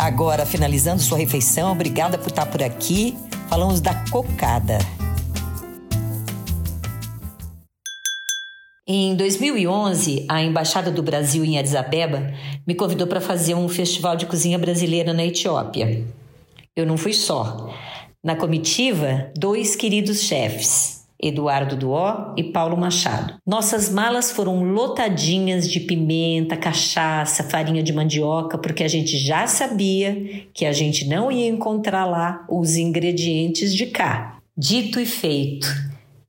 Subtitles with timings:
[0.00, 3.14] Agora, finalizando sua refeição, obrigada por estar por aqui.
[3.50, 4.78] Falamos da cocada.
[8.88, 12.32] Em 2011, a Embaixada do Brasil em Addis Abeba
[12.66, 16.02] me convidou para fazer um festival de cozinha brasileira na Etiópia.
[16.74, 17.68] Eu não fui só.
[18.24, 23.34] Na comitiva, dois queridos chefes, Eduardo Duó e Paulo Machado.
[23.46, 30.44] Nossas malas foram lotadinhas de pimenta, cachaça, farinha de mandioca, porque a gente já sabia
[30.54, 34.38] que a gente não ia encontrar lá os ingredientes de cá.
[34.56, 35.66] Dito e feito.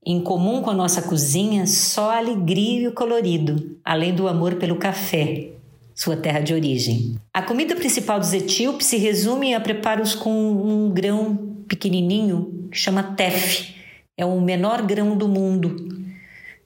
[0.04, 4.76] Em comum com a nossa cozinha, só alegria e o colorido, além do amor pelo
[4.76, 5.50] café,
[5.94, 7.16] sua terra de origem.
[7.32, 11.36] A comida principal dos etíopes se resume a preparos com um grão
[11.68, 13.81] pequenininho que chama teff.
[14.16, 15.76] É o menor grão do mundo.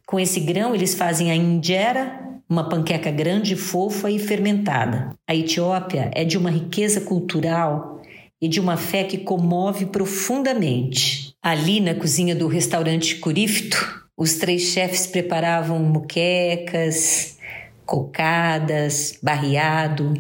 [0.06, 5.10] Com esse grão, eles fazem a injera, uma panqueca grande, fofa e fermentada.
[5.28, 8.02] A Etiópia é de uma riqueza cultural
[8.41, 11.34] e de uma fé que comove profundamente.
[11.42, 17.38] Ali na cozinha do restaurante Curifto, os três chefes preparavam muquecas,
[17.84, 20.14] cocadas, barreado,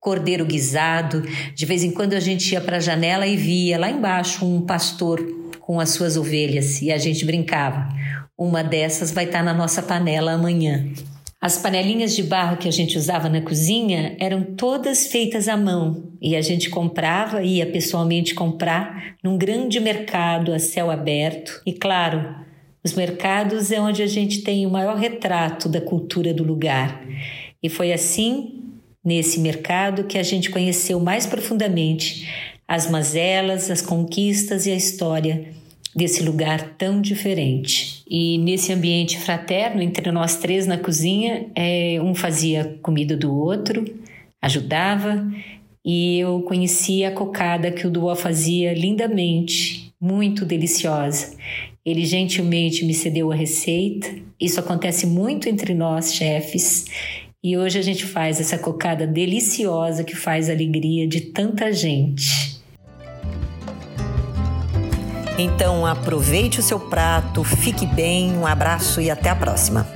[0.00, 1.22] cordeiro guisado.
[1.54, 4.60] De vez em quando a gente ia para a janela e via lá embaixo um
[4.60, 5.24] pastor
[5.66, 7.88] com as suas ovelhas e a gente brincava.
[8.36, 10.92] Uma dessas vai estar tá na nossa panela amanhã.
[11.40, 16.12] As panelinhas de barro que a gente usava na cozinha eram todas feitas à mão
[16.20, 21.62] e a gente comprava, ia pessoalmente comprar num grande mercado a céu aberto.
[21.64, 22.34] E claro,
[22.84, 27.02] os mercados é onde a gente tem o maior retrato da cultura do lugar.
[27.62, 28.62] E foi assim,
[29.02, 35.52] nesse mercado, que a gente conheceu mais profundamente as mazelas, as conquistas e a história
[35.94, 38.02] desse lugar tão diferente.
[38.08, 43.84] E nesse ambiente fraterno, entre nós três na cozinha, é, um fazia comida do outro,
[44.42, 45.24] ajudava,
[45.84, 51.36] e eu conhecia a cocada que o Duó fazia lindamente, muito deliciosa.
[51.84, 54.08] Ele gentilmente me cedeu a receita.
[54.40, 56.86] Isso acontece muito entre nós, chefes.
[57.42, 62.53] E hoje a gente faz essa cocada deliciosa que faz alegria de tanta gente.
[65.36, 69.86] Então aproveite o seu prato, fique bem, um abraço e até a próxima.